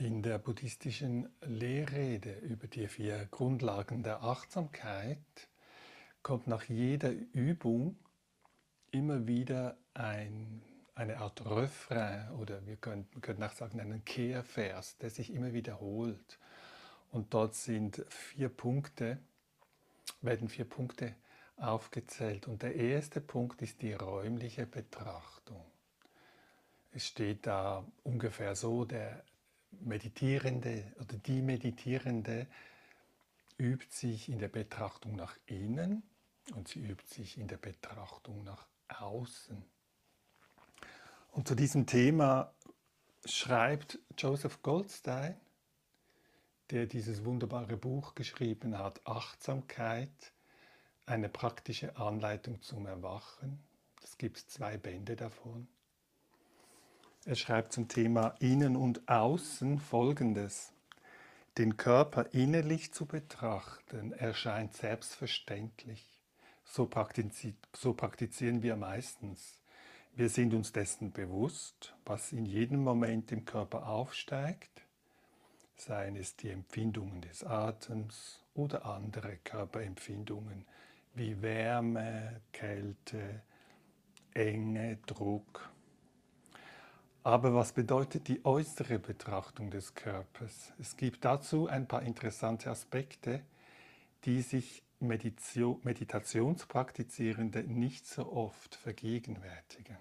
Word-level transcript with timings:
In 0.00 0.22
der 0.22 0.38
buddhistischen 0.38 1.28
Lehrrede 1.40 2.32
über 2.38 2.68
die 2.68 2.86
vier 2.86 3.26
Grundlagen 3.32 4.04
der 4.04 4.22
Achtsamkeit 4.22 5.18
kommt 6.22 6.46
nach 6.46 6.62
jeder 6.62 7.10
Übung 7.10 7.96
immer 8.92 9.26
wieder 9.26 9.76
ein, 9.94 10.62
eine 10.94 11.18
Art 11.18 11.44
Refrain 11.44 12.30
oder 12.38 12.64
wir 12.64 12.76
können, 12.76 13.08
wir 13.10 13.20
können 13.20 13.42
auch 13.42 13.54
sagen 13.54 13.80
einen 13.80 14.04
Kehrvers, 14.04 14.98
der 14.98 15.10
sich 15.10 15.32
immer 15.32 15.52
wiederholt. 15.52 16.38
Und 17.10 17.34
dort 17.34 17.56
sind 17.56 18.04
vier 18.08 18.50
Punkte, 18.50 19.18
werden 20.22 20.48
vier 20.48 20.66
Punkte 20.66 21.16
aufgezählt. 21.56 22.46
Und 22.46 22.62
der 22.62 22.76
erste 22.76 23.20
Punkt 23.20 23.62
ist 23.62 23.82
die 23.82 23.94
räumliche 23.94 24.64
Betrachtung. 24.64 25.64
Es 26.92 27.04
steht 27.04 27.48
da 27.48 27.84
ungefähr 28.04 28.54
so, 28.54 28.84
der 28.84 29.24
Meditierende 29.70 30.84
oder 31.00 31.16
die 31.18 31.42
Meditierende 31.42 32.46
übt 33.58 33.86
sich 33.90 34.28
in 34.28 34.38
der 34.38 34.48
Betrachtung 34.48 35.16
nach 35.16 35.36
innen 35.46 36.02
und 36.54 36.68
sie 36.68 36.80
übt 36.80 37.06
sich 37.06 37.38
in 37.38 37.48
der 37.48 37.58
Betrachtung 37.58 38.44
nach 38.44 38.66
außen. 38.88 39.64
Und 41.32 41.48
zu 41.48 41.54
diesem 41.54 41.86
Thema 41.86 42.52
schreibt 43.24 43.98
Joseph 44.16 44.62
Goldstein, 44.62 45.38
der 46.70 46.86
dieses 46.86 47.24
wunderbare 47.24 47.76
Buch 47.76 48.14
geschrieben 48.14 48.78
hat, 48.78 49.06
Achtsamkeit, 49.06 50.32
eine 51.06 51.28
praktische 51.28 51.96
Anleitung 51.96 52.60
zum 52.62 52.86
Erwachen. 52.86 53.62
Es 54.02 54.18
gibt 54.18 54.38
zwei 54.38 54.76
Bände 54.76 55.16
davon. 55.16 55.68
Er 57.28 57.34
schreibt 57.34 57.74
zum 57.74 57.88
Thema 57.88 58.34
Innen 58.38 58.74
und 58.74 59.06
Außen 59.06 59.80
folgendes. 59.80 60.72
Den 61.58 61.76
Körper 61.76 62.32
innerlich 62.32 62.94
zu 62.94 63.04
betrachten 63.04 64.12
erscheint 64.12 64.72
selbstverständlich. 64.72 66.02
So, 66.64 66.86
praktizi 66.86 67.54
so 67.74 67.92
praktizieren 67.92 68.62
wir 68.62 68.76
meistens. 68.76 69.60
Wir 70.14 70.30
sind 70.30 70.54
uns 70.54 70.72
dessen 70.72 71.12
bewusst, 71.12 71.94
was 72.06 72.32
in 72.32 72.46
jedem 72.46 72.82
Moment 72.82 73.30
im 73.30 73.44
Körper 73.44 73.90
aufsteigt, 73.90 74.86
seien 75.76 76.16
es 76.16 76.34
die 76.34 76.48
Empfindungen 76.48 77.20
des 77.20 77.44
Atems 77.44 78.42
oder 78.54 78.86
andere 78.86 79.36
Körperempfindungen 79.44 80.64
wie 81.12 81.42
Wärme, 81.42 82.40
Kälte, 82.52 83.42
Enge, 84.32 84.96
Druck 85.04 85.70
aber 87.28 87.54
was 87.54 87.72
bedeutet 87.72 88.28
die 88.28 88.44
äußere 88.46 88.98
Betrachtung 88.98 89.70
des 89.70 89.94
Körpers? 89.94 90.72
Es 90.78 90.96
gibt 90.96 91.26
dazu 91.26 91.68
ein 91.68 91.86
paar 91.86 92.00
interessante 92.00 92.70
Aspekte, 92.70 93.42
die 94.24 94.40
sich 94.40 94.82
Meditationspraktizierende 94.98 97.64
nicht 97.64 98.06
so 98.06 98.32
oft 98.32 98.76
vergegenwärtigen. 98.76 99.98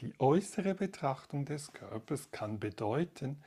Die 0.00 0.12
äußere 0.18 0.74
Betrachtung 0.74 1.44
des 1.44 1.72
Körpers 1.72 2.32
kann 2.32 2.58
bedeuten, 2.58 3.40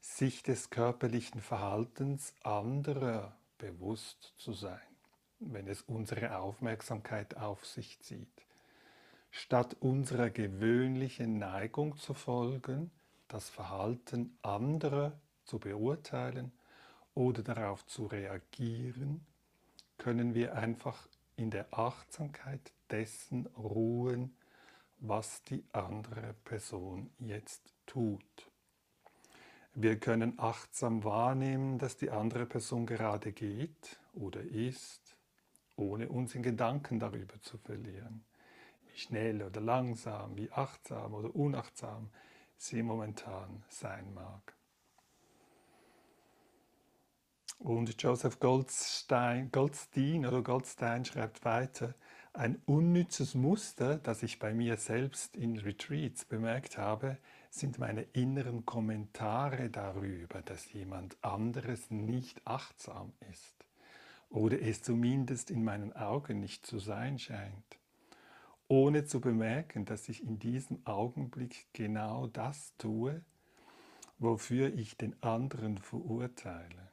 sich 0.00 0.44
des 0.44 0.70
körperlichen 0.70 1.40
Verhaltens 1.40 2.32
anderer 2.44 3.34
bewusst 3.58 4.34
zu 4.36 4.52
sein 4.52 4.91
wenn 5.46 5.68
es 5.68 5.82
unsere 5.82 6.38
Aufmerksamkeit 6.38 7.36
auf 7.36 7.66
sich 7.66 8.00
zieht. 8.00 8.46
Statt 9.30 9.76
unserer 9.80 10.30
gewöhnlichen 10.30 11.38
Neigung 11.38 11.96
zu 11.96 12.14
folgen, 12.14 12.90
das 13.28 13.48
Verhalten 13.48 14.36
anderer 14.42 15.18
zu 15.44 15.58
beurteilen 15.58 16.52
oder 17.14 17.42
darauf 17.42 17.86
zu 17.86 18.06
reagieren, 18.06 19.24
können 19.98 20.34
wir 20.34 20.54
einfach 20.54 21.08
in 21.36 21.50
der 21.50 21.66
Achtsamkeit 21.72 22.72
dessen 22.90 23.46
ruhen, 23.56 24.36
was 24.98 25.42
die 25.44 25.64
andere 25.72 26.34
Person 26.44 27.10
jetzt 27.18 27.74
tut. 27.86 28.50
Wir 29.74 29.98
können 29.98 30.38
achtsam 30.38 31.02
wahrnehmen, 31.02 31.78
dass 31.78 31.96
die 31.96 32.10
andere 32.10 32.44
Person 32.46 32.84
gerade 32.86 33.32
geht 33.32 33.98
oder 34.12 34.42
ist 34.42 35.01
ohne 35.76 36.08
uns 36.08 36.34
in 36.34 36.42
Gedanken 36.42 36.98
darüber 36.98 37.40
zu 37.40 37.58
verlieren. 37.58 38.24
Wie 38.86 38.98
schnell 38.98 39.42
oder 39.42 39.60
langsam, 39.60 40.36
wie 40.36 40.50
achtsam 40.50 41.14
oder 41.14 41.34
unachtsam 41.34 42.10
sie 42.56 42.82
momentan 42.82 43.64
sein 43.68 44.12
mag. 44.14 44.54
Und 47.58 48.02
Joseph 48.02 48.40
Goldstein, 48.40 49.50
Goldstein 49.52 50.26
oder 50.26 50.42
Goldstein 50.42 51.04
schreibt 51.04 51.44
weiter, 51.44 51.94
ein 52.32 52.60
unnützes 52.66 53.34
Muster, 53.34 53.98
das 53.98 54.22
ich 54.22 54.38
bei 54.38 54.52
mir 54.52 54.76
selbst 54.78 55.36
in 55.36 55.58
Retreats 55.58 56.24
bemerkt 56.24 56.78
habe, 56.78 57.18
sind 57.50 57.78
meine 57.78 58.02
inneren 58.14 58.64
Kommentare 58.64 59.68
darüber, 59.70 60.42
dass 60.42 60.72
jemand 60.72 61.22
anderes 61.22 61.90
nicht 61.90 62.46
achtsam 62.46 63.12
ist 63.30 63.62
oder 64.32 64.60
es 64.62 64.82
zumindest 64.82 65.50
in 65.50 65.62
meinen 65.62 65.92
Augen 65.92 66.40
nicht 66.40 66.66
zu 66.66 66.78
sein 66.78 67.18
scheint, 67.18 67.78
ohne 68.66 69.04
zu 69.04 69.20
bemerken, 69.20 69.84
dass 69.84 70.08
ich 70.08 70.22
in 70.24 70.38
diesem 70.38 70.84
Augenblick 70.86 71.66
genau 71.74 72.26
das 72.26 72.74
tue, 72.78 73.22
wofür 74.18 74.72
ich 74.74 74.96
den 74.96 75.22
anderen 75.22 75.76
verurteile. 75.76 76.90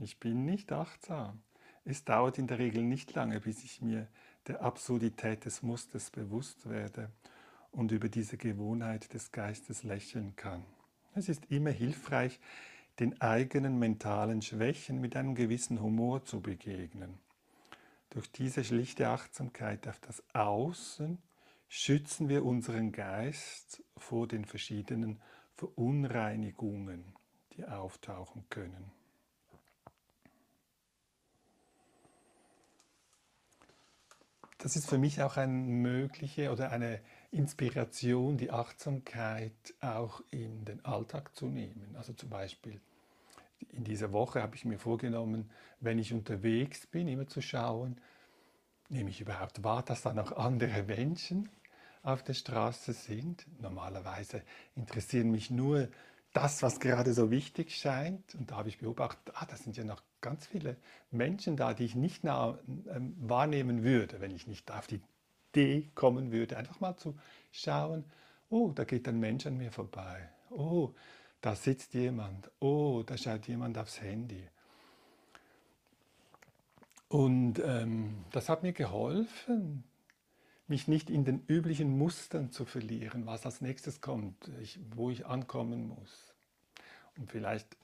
Ich 0.00 0.20
bin 0.20 0.44
nicht 0.44 0.72
achtsam. 0.72 1.42
Es 1.84 2.04
dauert 2.04 2.38
in 2.38 2.46
der 2.46 2.58
Regel 2.58 2.82
nicht 2.82 3.14
lange, 3.14 3.40
bis 3.40 3.64
ich 3.64 3.82
mir 3.82 4.08
der 4.46 4.62
Absurdität 4.62 5.44
des 5.44 5.62
Musters 5.62 6.10
bewusst 6.10 6.68
werde 6.68 7.10
und 7.72 7.90
über 7.90 8.08
diese 8.08 8.36
Gewohnheit 8.36 9.12
des 9.14 9.32
Geistes 9.32 9.82
lächeln 9.82 10.36
kann. 10.36 10.64
Es 11.14 11.28
ist 11.28 11.46
immer 11.50 11.70
hilfreich, 11.70 12.38
den 12.98 13.20
eigenen 13.20 13.78
mentalen 13.78 14.42
Schwächen 14.42 15.00
mit 15.00 15.16
einem 15.16 15.34
gewissen 15.34 15.80
Humor 15.80 16.24
zu 16.24 16.40
begegnen. 16.40 17.18
Durch 18.10 18.30
diese 18.30 18.64
schlichte 18.64 19.08
Achtsamkeit 19.08 19.86
auf 19.88 20.00
das 20.00 20.22
Außen 20.32 21.18
schützen 21.68 22.28
wir 22.28 22.44
unseren 22.44 22.92
Geist 22.92 23.82
vor 23.96 24.26
den 24.26 24.44
verschiedenen 24.44 25.20
Verunreinigungen, 25.54 27.14
die 27.52 27.66
auftauchen 27.66 28.44
können. 28.48 28.92
Das 34.58 34.74
ist 34.74 34.88
für 34.88 34.98
mich 34.98 35.22
auch 35.22 35.36
eine 35.36 35.52
mögliche 35.52 36.50
oder 36.50 36.70
eine 36.70 37.00
Inspiration, 37.36 38.38
die 38.38 38.50
Achtsamkeit 38.50 39.52
auch 39.80 40.22
in 40.30 40.64
den 40.64 40.84
Alltag 40.84 41.36
zu 41.36 41.46
nehmen. 41.46 41.94
Also 41.96 42.14
zum 42.14 42.30
Beispiel 42.30 42.80
in 43.72 43.84
dieser 43.84 44.12
Woche 44.12 44.42
habe 44.42 44.56
ich 44.56 44.64
mir 44.64 44.78
vorgenommen, 44.78 45.50
wenn 45.80 45.98
ich 45.98 46.12
unterwegs 46.12 46.86
bin, 46.86 47.08
immer 47.08 47.26
zu 47.26 47.42
schauen, 47.42 48.00
nehme 48.88 49.10
ich 49.10 49.20
überhaupt 49.20 49.62
wahr, 49.62 49.82
dass 49.82 50.02
da 50.02 50.14
noch 50.14 50.32
andere 50.32 50.82
Menschen 50.82 51.48
auf 52.02 52.22
der 52.22 52.34
Straße 52.34 52.92
sind. 52.92 53.46
Normalerweise 53.60 54.42
interessieren 54.74 55.30
mich 55.30 55.50
nur 55.50 55.88
das, 56.32 56.62
was 56.62 56.80
gerade 56.80 57.12
so 57.12 57.30
wichtig 57.30 57.74
scheint. 57.74 58.34
Und 58.34 58.50
da 58.50 58.56
habe 58.56 58.68
ich 58.68 58.78
beobachtet, 58.78 59.34
ah, 59.34 59.46
da 59.46 59.56
sind 59.56 59.76
ja 59.76 59.84
noch 59.84 60.02
ganz 60.20 60.46
viele 60.46 60.76
Menschen 61.10 61.56
da, 61.56 61.74
die 61.74 61.84
ich 61.84 61.94
nicht 61.94 62.24
ähm, 62.24 63.16
wahrnehmen 63.18 63.82
würde, 63.82 64.20
wenn 64.20 64.34
ich 64.34 64.46
nicht 64.46 64.70
auf 64.70 64.86
die 64.86 65.00
Idee 65.56 65.90
kommen 65.94 66.32
würde, 66.32 66.56
einfach 66.56 66.80
mal 66.80 66.96
zu 66.96 67.14
schauen, 67.50 68.04
oh, 68.50 68.72
da 68.74 68.84
geht 68.84 69.08
ein 69.08 69.18
Mensch 69.18 69.46
an 69.46 69.56
mir 69.56 69.72
vorbei. 69.72 70.28
Oh, 70.50 70.92
da 71.40 71.56
sitzt 71.56 71.94
jemand. 71.94 72.50
Oh, 72.60 73.02
da 73.04 73.16
schaut 73.16 73.48
jemand 73.48 73.78
aufs 73.78 74.00
Handy. 74.00 74.42
Und 77.08 77.60
ähm, 77.64 78.24
das 78.32 78.48
hat 78.48 78.62
mir 78.62 78.72
geholfen, 78.72 79.84
mich 80.66 80.88
nicht 80.88 81.08
in 81.08 81.24
den 81.24 81.44
üblichen 81.46 81.96
Mustern 81.96 82.50
zu 82.50 82.64
verlieren, 82.64 83.26
was 83.26 83.46
als 83.46 83.60
nächstes 83.60 84.00
kommt, 84.00 84.50
ich, 84.60 84.78
wo 84.94 85.10
ich 85.10 85.24
ankommen 85.24 85.88
muss. 85.88 86.34
Und 87.16 87.30
vielleicht 87.30 87.76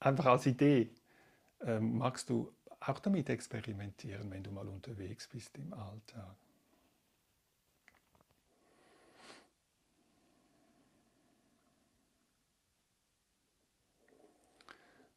einfach 0.00 0.26
als 0.26 0.44
Idee 0.46 0.90
ähm, 1.62 1.98
magst 1.98 2.28
du 2.28 2.52
auch 2.80 2.98
damit 2.98 3.30
experimentieren, 3.30 4.30
wenn 4.30 4.42
du 4.42 4.50
mal 4.50 4.68
unterwegs 4.68 5.28
bist 5.28 5.56
im 5.56 5.72
Alltag. 5.72 6.36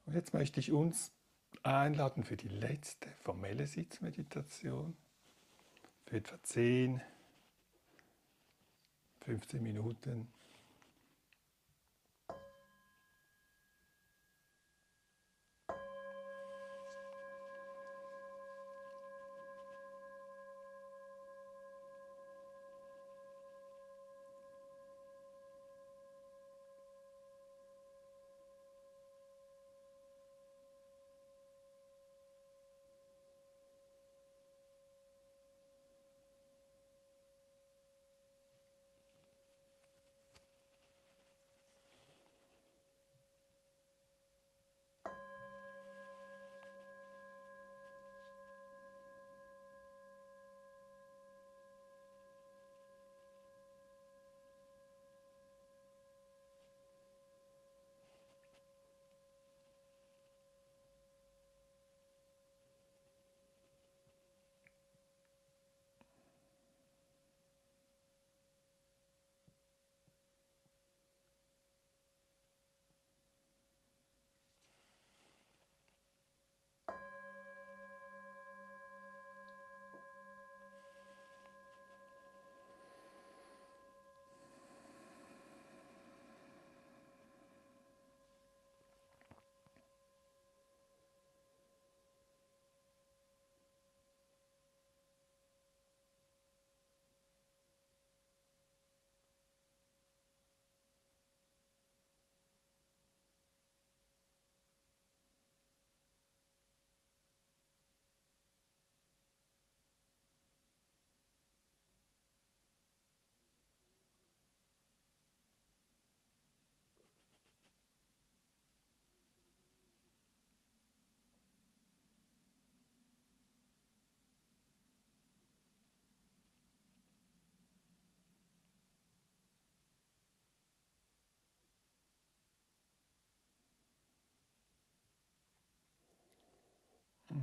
Und 0.07 0.15
jetzt 0.15 0.33
möchte 0.33 0.59
ich 0.59 0.71
uns 0.71 1.12
einladen 1.62 2.24
für 2.24 2.38
die 2.38 2.48
letzte 2.48 3.09
formelle 3.24 3.68
Sitzmeditation 3.68 4.98
für 6.06 6.18
etwa 6.18 6.42
10 6.42 7.01
15 9.27 9.62
Minuten. 9.62 10.30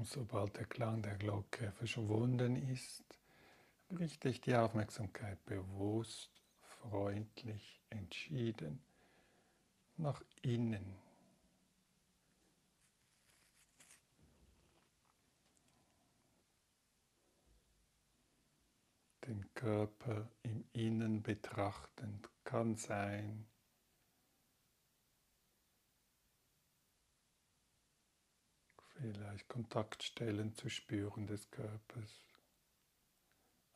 Sobald 0.03 0.57
der 0.57 0.67
Klang 0.67 1.03
der 1.03 1.17
Glocke 1.17 1.71
verschwunden 1.73 2.57
ist, 2.57 3.05
richte 3.91 4.29
ich 4.29 4.41
die 4.41 4.57
Aufmerksamkeit 4.57 5.45
bewusst, 5.45 6.31
freundlich, 6.63 7.81
entschieden 7.91 8.83
nach 9.97 10.23
innen. 10.43 10.97
Den 19.27 19.47
Körper 19.55 20.29
im 20.43 20.65
Innen 20.73 21.23
betrachtend 21.23 22.29
kann 22.45 22.77
sein, 22.77 23.47
vielleicht 28.95 29.49
Kontaktstellen 29.49 30.55
zu 30.55 30.69
spüren 30.69 31.27
des 31.27 31.51
Körpers, 31.51 32.23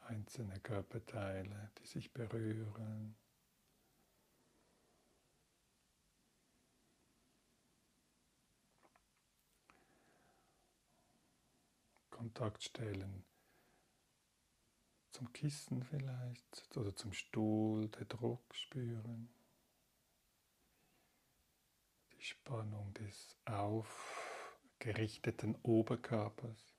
einzelne 0.01 0.59
Körperteile, 0.61 1.71
die 1.79 1.87
sich 1.87 2.13
berühren. 2.13 3.17
Kontaktstellen 12.11 13.25
zum 15.13 15.33
Kissen 15.33 15.83
vielleicht 15.85 16.77
oder 16.77 16.95
zum 16.95 17.13
Stuhl, 17.13 17.89
der 17.89 18.07
Druck 18.07 18.55
spüren, 18.55 19.29
die 22.13 22.23
Spannung 22.23 22.93
des 22.95 23.37
Auf 23.45 24.28
gerichteten 24.79 25.57
Oberkörpers 25.63 26.75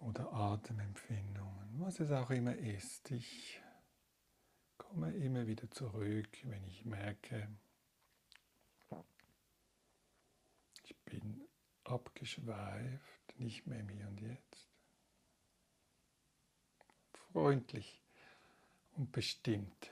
oder 0.00 0.32
Atemempfindungen, 0.32 1.80
was 1.80 2.00
es 2.00 2.10
auch 2.10 2.30
immer 2.30 2.56
ist. 2.56 3.10
Ich 3.10 3.60
komme 4.76 5.12
immer 5.12 5.46
wieder 5.46 5.70
zurück, 5.70 6.38
wenn 6.44 6.64
ich 6.64 6.84
merke, 6.84 7.48
ich 10.84 10.96
bin 11.04 11.48
abgeschweift, 11.84 13.38
nicht 13.38 13.66
mehr 13.66 13.80
im 13.80 13.88
Hier 13.88 14.08
und 14.08 14.20
Jetzt. 14.20 14.68
Freundlich 17.32 18.02
und 18.96 19.12
bestimmt. 19.12 19.90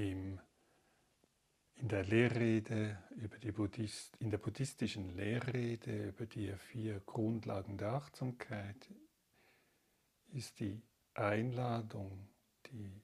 Im, 0.00 0.40
in 1.74 1.88
der 1.88 2.04
Lehrrede 2.04 3.02
über 3.16 3.38
die 3.38 3.52
Buddhist, 3.52 4.16
in 4.16 4.30
der 4.30 4.38
buddhistischen 4.38 5.10
Lehrrede 5.10 6.08
über 6.08 6.26
die 6.26 6.52
vier 6.56 7.00
Grundlagen 7.00 7.76
der 7.76 7.92
Achtsamkeit 7.92 8.88
ist 10.32 10.60
die 10.60 10.82
Einladung, 11.14 12.28
die 12.66 13.02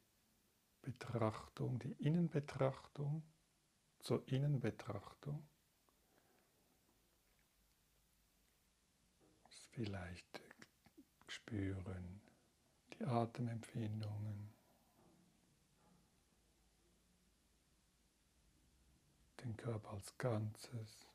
Betrachtung, 0.81 1.79
die 1.81 1.93
Innenbetrachtung 1.93 3.23
zur 3.99 4.27
Innenbetrachtung. 4.29 5.47
Vielleicht 9.73 10.41
spüren 11.27 12.23
die 12.95 13.05
Atemempfindungen, 13.05 14.56
den 19.47 19.57
Körper 19.57 19.93
als 19.93 20.19
Ganzes. 20.19 21.07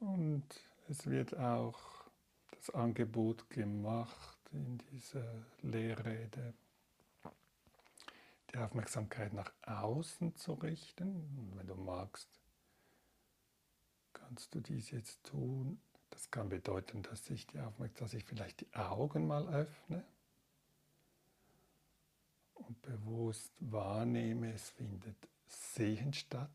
Und 0.00 0.44
es 0.88 1.06
wird 1.06 1.36
auch 1.36 2.08
das 2.52 2.70
Angebot 2.70 3.50
gemacht 3.50 4.38
in 4.52 4.78
dieser 4.90 5.44
Lehrrede, 5.60 6.54
die 8.52 8.58
Aufmerksamkeit 8.58 9.32
nach 9.32 9.52
außen 9.62 10.36
zu 10.36 10.54
richten. 10.54 11.38
Und 11.38 11.56
wenn 11.56 11.66
du 11.66 11.74
magst, 11.74 12.28
kannst 14.12 14.54
du 14.54 14.60
dies 14.60 14.90
jetzt 14.90 15.24
tun. 15.24 15.80
Das 16.10 16.30
kann 16.30 16.48
bedeuten, 16.48 17.02
dass 17.02 17.28
ich, 17.30 17.46
die 17.46 17.60
dass 17.96 18.14
ich 18.14 18.24
vielleicht 18.24 18.60
die 18.60 18.74
Augen 18.74 19.26
mal 19.26 19.46
öffne 19.48 20.04
und 22.54 22.80
bewusst 22.82 23.52
wahrnehme, 23.60 24.52
es 24.52 24.70
findet 24.70 25.16
Sehen 25.46 26.12
statt. 26.12 26.50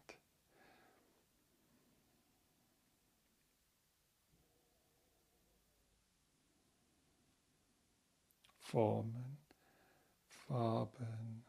Formen, 8.60 9.38
Farben. 10.28 11.43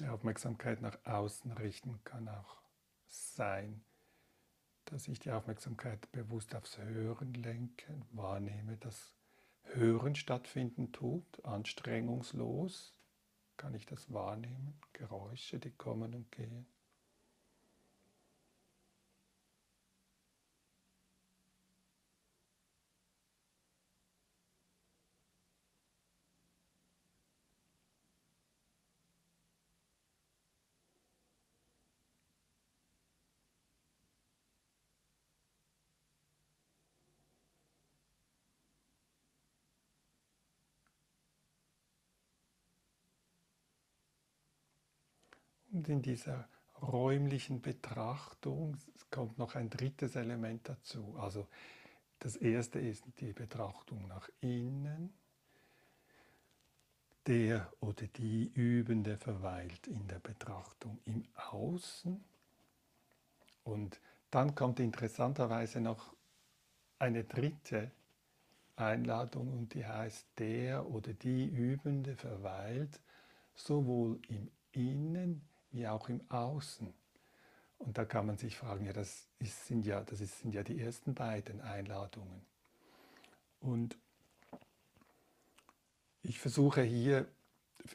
Die 0.00 0.06
Aufmerksamkeit 0.06 0.80
nach 0.80 0.96
außen 1.04 1.50
richten 1.52 1.98
kann 2.04 2.28
auch 2.28 2.62
sein, 3.08 3.84
dass 4.84 5.08
ich 5.08 5.18
die 5.18 5.32
Aufmerksamkeit 5.32 6.10
bewusst 6.12 6.54
aufs 6.54 6.78
Hören 6.78 7.34
lenke, 7.34 8.00
wahrnehme, 8.12 8.76
dass 8.76 9.12
Hören 9.64 10.14
stattfinden 10.14 10.92
tut, 10.92 11.44
anstrengungslos, 11.44 12.94
kann 13.56 13.74
ich 13.74 13.86
das 13.86 14.12
wahrnehmen, 14.12 14.80
Geräusche, 14.92 15.58
die 15.58 15.72
kommen 15.72 16.14
und 16.14 16.30
gehen. 16.30 16.66
In 45.86 46.02
dieser 46.02 46.48
räumlichen 46.82 47.60
Betrachtung 47.60 48.76
kommt 49.10 49.38
noch 49.38 49.54
ein 49.54 49.70
drittes 49.70 50.16
Element 50.16 50.68
dazu. 50.68 51.16
Also 51.18 51.46
das 52.18 52.36
erste 52.36 52.80
ist 52.80 53.04
die 53.20 53.32
Betrachtung 53.32 54.06
nach 54.08 54.28
innen. 54.40 55.12
Der 57.26 57.70
oder 57.80 58.06
die 58.06 58.50
Übende 58.54 59.18
verweilt 59.18 59.86
in 59.86 60.08
der 60.08 60.18
Betrachtung 60.18 60.98
im 61.04 61.24
Außen. 61.50 62.24
Und 63.64 64.00
dann 64.30 64.54
kommt 64.54 64.80
interessanterweise 64.80 65.80
noch 65.80 66.14
eine 66.98 67.24
dritte 67.24 67.90
Einladung 68.76 69.52
und 69.52 69.74
die 69.74 69.86
heißt, 69.86 70.26
der 70.38 70.88
oder 70.88 71.12
die 71.12 71.46
Übende 71.46 72.16
verweilt 72.16 73.00
sowohl 73.54 74.20
im 74.28 74.50
Innen 74.72 75.47
wie 75.70 75.86
auch 75.86 76.08
im 76.08 76.20
Außen. 76.30 76.92
Und 77.78 77.96
da 77.96 78.04
kann 78.04 78.26
man 78.26 78.36
sich 78.36 78.56
fragen, 78.56 78.86
ja, 78.86 78.92
das, 78.92 79.26
ist, 79.38 79.66
sind, 79.66 79.86
ja, 79.86 80.02
das 80.02 80.20
ist, 80.20 80.40
sind 80.40 80.52
ja 80.52 80.62
die 80.62 80.80
ersten 80.80 81.14
beiden 81.14 81.60
Einladungen. 81.60 82.42
Und 83.60 83.96
ich 86.22 86.38
versuche 86.38 86.82
hier, 86.82 87.26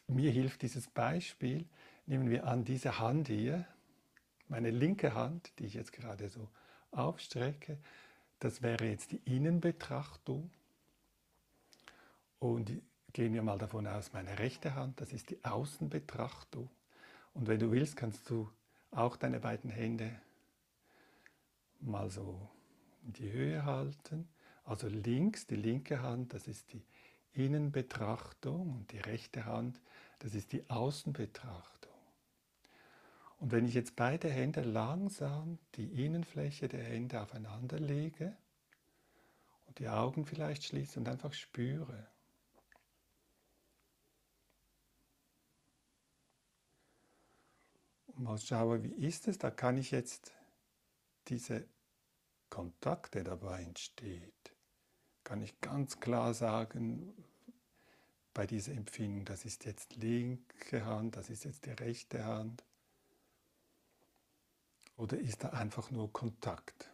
mir 0.07 0.31
hilft 0.31 0.61
dieses 0.61 0.87
Beispiel, 0.87 1.65
nehmen 2.05 2.29
wir 2.29 2.47
an, 2.47 2.63
diese 2.63 2.99
Hand 2.99 3.27
hier, 3.27 3.67
meine 4.47 4.71
linke 4.71 5.13
Hand, 5.13 5.51
die 5.59 5.65
ich 5.65 5.73
jetzt 5.73 5.91
gerade 5.91 6.29
so 6.29 6.49
aufstrecke, 6.91 7.77
das 8.39 8.61
wäre 8.61 8.85
jetzt 8.85 9.11
die 9.11 9.21
Innenbetrachtung. 9.25 10.49
Und 12.39 12.71
gehen 13.13 13.33
wir 13.33 13.41
mal 13.41 13.57
davon 13.57 13.87
aus, 13.87 14.11
meine 14.11 14.37
rechte 14.39 14.75
Hand, 14.75 14.99
das 14.99 15.13
ist 15.13 15.29
die 15.29 15.43
Außenbetrachtung. 15.45 16.69
Und 17.33 17.47
wenn 17.47 17.59
du 17.59 17.71
willst, 17.71 17.95
kannst 17.95 18.29
du 18.29 18.49
auch 18.91 19.17
deine 19.17 19.39
beiden 19.39 19.69
Hände 19.69 20.11
mal 21.79 22.09
so 22.09 22.49
in 23.05 23.13
die 23.13 23.31
Höhe 23.31 23.65
halten. 23.65 24.29
Also 24.63 24.87
links, 24.87 25.45
die 25.45 25.55
linke 25.55 26.01
Hand, 26.01 26.33
das 26.33 26.47
ist 26.47 26.71
die 26.73 26.83
Innenbetrachtung 27.33 28.73
und 28.75 28.91
die 28.91 28.99
rechte 28.99 29.45
Hand, 29.45 29.81
das 30.19 30.35
ist 30.35 30.53
die 30.53 30.69
Außenbetrachtung. 30.69 31.91
Und 33.39 33.51
wenn 33.51 33.65
ich 33.65 33.73
jetzt 33.73 33.95
beide 33.95 34.29
Hände 34.29 34.61
langsam 34.61 35.57
die 35.75 36.05
Innenfläche 36.05 36.69
der 36.69 36.83
Hände 36.83 37.21
aufeinander 37.21 37.79
lege 37.79 38.37
und 39.67 39.79
die 39.79 39.89
Augen 39.89 40.25
vielleicht 40.25 40.63
schließe 40.63 40.99
und 40.99 41.09
einfach 41.09 41.33
spüre, 41.33 42.07
mal 48.15 48.37
schaue, 48.37 48.83
wie 48.83 49.07
ist 49.07 49.27
es, 49.27 49.37
da 49.37 49.51
kann 49.51 49.77
ich 49.77 49.91
jetzt 49.91 50.31
diese 51.27 51.67
Kontakte 52.49 53.23
dabei 53.23 53.63
entsteht, 53.63 54.53
kann 55.23 55.41
ich 55.41 55.59
ganz 55.61 55.99
klar 55.99 56.33
sagen, 56.33 57.13
bei 58.33 58.47
dieser 58.47 58.73
Empfindung, 58.73 59.25
das 59.25 59.45
ist 59.45 59.65
jetzt 59.65 59.95
linke 59.95 60.85
Hand, 60.85 61.15
das 61.15 61.29
ist 61.29 61.45
jetzt 61.45 61.65
die 61.65 61.71
rechte 61.71 62.25
Hand. 62.25 62.63
Oder 64.95 65.17
ist 65.17 65.43
da 65.43 65.49
einfach 65.49 65.91
nur 65.91 66.11
Kontakt? 66.11 66.92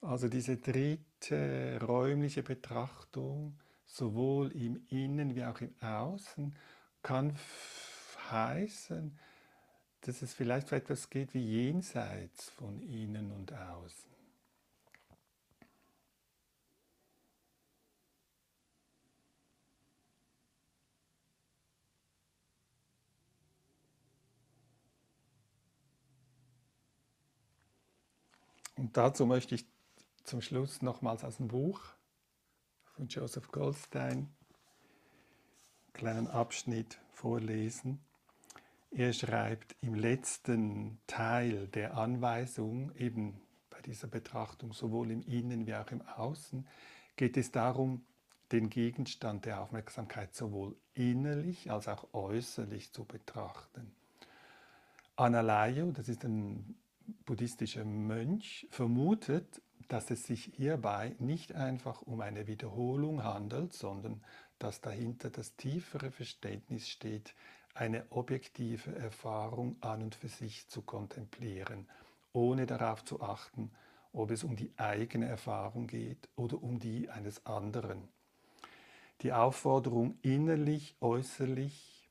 Also 0.00 0.28
diese 0.28 0.56
dritte 0.56 1.80
räumliche 1.82 2.42
Betrachtung, 2.42 3.58
sowohl 3.84 4.52
im 4.52 4.86
Innen 4.88 5.34
wie 5.34 5.44
auch 5.44 5.60
im 5.60 5.74
Außen, 5.80 6.54
kann 7.02 7.36
heißen, 8.30 9.18
dass 10.02 10.22
es 10.22 10.34
vielleicht 10.34 10.72
etwas 10.72 11.10
geht 11.10 11.34
wie 11.34 11.44
jenseits 11.44 12.50
von 12.50 12.80
Innen 12.80 13.32
und 13.32 13.52
Außen. 13.52 14.08
Und 28.76 28.96
dazu 28.96 29.26
möchte 29.26 29.56
ich 29.56 29.66
zum 30.28 30.42
Schluss 30.42 30.82
nochmals 30.82 31.24
aus 31.24 31.38
dem 31.38 31.48
Buch 31.48 31.80
von 32.84 33.08
Joseph 33.08 33.50
Goldstein 33.50 34.28
kleinen 35.94 36.26
Abschnitt 36.26 37.00
vorlesen. 37.08 38.04
Er 38.90 39.14
schreibt 39.14 39.74
im 39.80 39.94
letzten 39.94 41.00
Teil 41.06 41.68
der 41.68 41.96
Anweisung, 41.96 42.94
eben 42.96 43.40
bei 43.70 43.80
dieser 43.80 44.06
Betrachtung 44.06 44.74
sowohl 44.74 45.12
im 45.12 45.22
Innen 45.22 45.66
wie 45.66 45.74
auch 45.74 45.90
im 45.90 46.02
Außen, 46.02 46.68
geht 47.16 47.38
es 47.38 47.50
darum, 47.50 48.04
den 48.52 48.68
Gegenstand 48.68 49.46
der 49.46 49.62
Aufmerksamkeit 49.62 50.34
sowohl 50.34 50.76
innerlich 50.92 51.70
als 51.70 51.88
auch 51.88 52.12
äußerlich 52.12 52.92
zu 52.92 53.06
betrachten. 53.06 53.94
Analayo, 55.16 55.90
das 55.90 56.10
ist 56.10 56.22
ein 56.24 56.76
buddhistischer 57.24 57.86
Mönch, 57.86 58.66
vermutet, 58.70 59.62
dass 59.88 60.10
es 60.10 60.24
sich 60.24 60.52
hierbei 60.56 61.16
nicht 61.18 61.54
einfach 61.54 62.02
um 62.02 62.20
eine 62.20 62.46
Wiederholung 62.46 63.24
handelt, 63.24 63.72
sondern 63.72 64.22
dass 64.58 64.80
dahinter 64.80 65.30
das 65.30 65.56
tiefere 65.56 66.10
Verständnis 66.10 66.88
steht, 66.88 67.34
eine 67.74 68.04
objektive 68.10 68.94
Erfahrung 68.96 69.76
an 69.80 70.02
und 70.02 70.14
für 70.14 70.28
sich 70.28 70.68
zu 70.68 70.82
kontemplieren, 70.82 71.88
ohne 72.32 72.66
darauf 72.66 73.04
zu 73.04 73.22
achten, 73.22 73.70
ob 74.12 74.30
es 74.30 74.44
um 74.44 74.56
die 74.56 74.72
eigene 74.76 75.26
Erfahrung 75.26 75.86
geht 75.86 76.28
oder 76.34 76.62
um 76.62 76.78
die 76.78 77.08
eines 77.08 77.46
anderen. 77.46 78.08
Die 79.22 79.32
Aufforderung, 79.32 80.18
innerlich, 80.22 80.96
äußerlich 81.00 82.08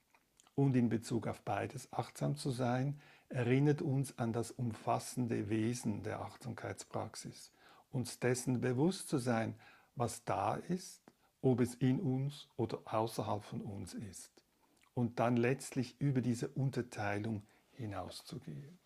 und 0.56 0.76
in 0.76 0.90
Bezug 0.90 1.28
auf 1.28 1.42
beides 1.42 1.92
achtsam 1.92 2.36
zu 2.36 2.52
sein, 2.52 3.00
erinnert 3.30 3.82
uns 3.82 4.18
an 4.18 4.34
das 4.34 4.52
umfassende 4.52 5.50
Wesen 5.50 6.04
der 6.04 6.22
Achtsamkeitspraxis, 6.22 7.52
uns 7.97 8.19
dessen 8.19 8.62
bewusst 8.62 9.10
zu 9.10 9.17
sein, 9.17 9.55
was 9.95 10.23
da 10.23 10.55
ist, 10.55 11.01
ob 11.41 11.60
es 11.60 11.75
in 11.75 11.99
uns 11.99 12.47
oder 12.55 12.79
außerhalb 12.86 13.43
von 13.43 13.62
uns 13.62 13.93
ist, 13.93 14.31
und 14.93 15.19
dann 15.19 15.36
letztlich 15.36 15.99
über 15.99 16.21
diese 16.21 16.47
Unterteilung 16.49 17.43
hinauszugehen. 17.71 18.79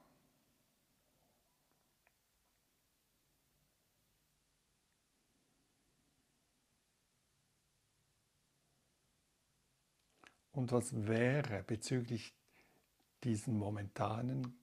Und 10.56 10.72
was 10.72 11.06
wäre 11.06 11.64
bezüglich 11.64 12.34
diesen 13.26 13.58
momentanen 13.58 14.58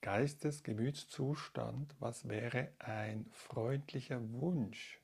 Geistes, 0.00 0.64
Gemütszustand, 0.64 1.94
was 2.00 2.28
wäre 2.28 2.72
ein 2.80 3.26
freundlicher 3.30 4.20
Wunsch? 4.32 5.00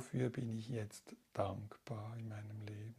Wofür 0.00 0.30
bin 0.30 0.48
ich 0.48 0.70
jetzt 0.70 1.14
dankbar 1.34 2.16
in 2.16 2.26
meinem 2.26 2.62
Leben? 2.62 2.96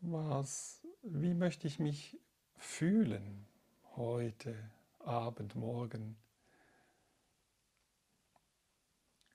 Was, 0.00 0.86
wie 1.02 1.34
möchte 1.34 1.66
ich 1.66 1.78
mich 1.78 2.18
fühlen 2.58 3.46
heute, 3.96 4.54
Abend, 5.00 5.54
morgen? 5.54 6.16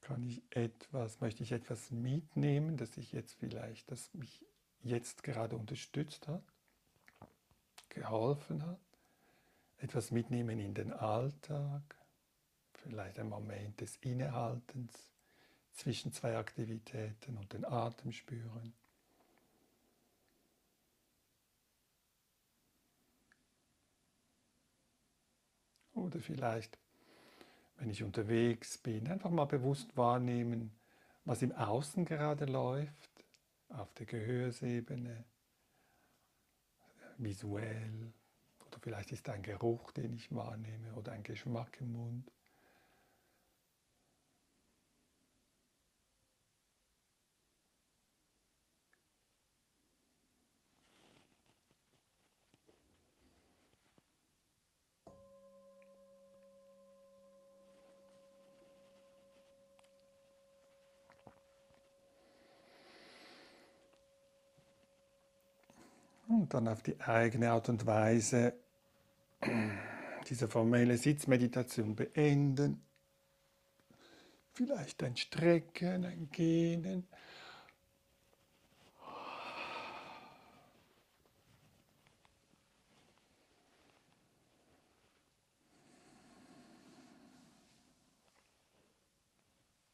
Kann 0.02 0.22
ich 0.24 0.44
etwas, 0.52 1.22
möchte 1.22 1.44
ich 1.44 1.54
etwas 1.54 1.90
mitnehmen, 1.92 2.78
das 2.78 2.98
ich 2.98 3.14
jetzt 3.14 3.34
vielleicht, 3.36 3.90
das 3.90 4.14
mich 4.14 4.46
jetzt 4.82 5.24
gerade 5.24 5.56
unterstützt 5.56 6.28
hat, 6.28 6.44
geholfen 7.90 8.66
hat? 8.66 8.80
Etwas 9.78 10.12
mitnehmen 10.12 10.60
in 10.60 10.74
den 10.74 10.92
Alltag, 10.92 11.82
vielleicht 12.74 13.20
ein 13.20 13.30
Moment 13.30 13.80
des 13.80 13.96
Innehaltens 13.98 15.12
zwischen 15.72 16.12
zwei 16.12 16.38
Aktivitäten 16.38 17.38
und 17.38 17.54
den 17.54 17.66
Atem 17.66 18.12
spüren. 18.12 18.74
Oder 25.94 26.20
vielleicht, 26.20 26.78
wenn 27.78 27.90
ich 27.90 28.04
unterwegs 28.04 28.78
bin, 28.78 29.08
einfach 29.08 29.30
mal 29.30 29.46
bewusst 29.46 29.96
wahrnehmen, 29.96 30.72
was 31.26 31.42
im 31.42 31.52
Außen 31.52 32.06
gerade 32.06 32.46
läuft, 32.46 33.12
auf 33.70 33.94
der 33.94 34.06
Gehörsebene, 34.06 35.24
visuell. 37.18 38.14
Oder 38.68 38.80
vielleicht 38.82 39.12
ist 39.12 39.30
ein 39.30 39.44
Geruch, 39.44 39.92
den 39.92 40.14
ich 40.14 40.34
wahrnehme, 40.34 40.94
oder 40.96 41.12
ein 41.12 41.24
Geschmack 41.24 41.78
im 41.80 41.94
Mund. 41.94 42.32
Und 66.42 66.54
dann 66.54 66.68
auf 66.68 66.82
die 66.84 67.00
eigene 67.00 67.52
Art 67.52 67.70
und 67.70 67.86
Weise 67.86 68.54
diese 70.30 70.48
formelle 70.48 70.98
Sitzmeditation 70.98 71.96
beenden. 71.96 72.82
Vielleicht 74.54 75.04
ein 75.04 75.18
Strecken, 75.18 76.06
ein 76.06 76.30
Gehen, 76.32 77.08